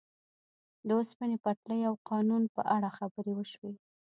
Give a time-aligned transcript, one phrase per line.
[0.87, 3.73] د اوسپنې پټلۍ او قانون په اړه خبرې وشوې.